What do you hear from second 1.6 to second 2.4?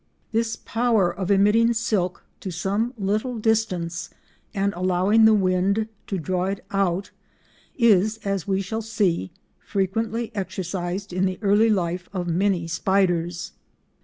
silk